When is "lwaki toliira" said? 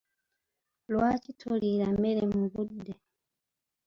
0.91-1.87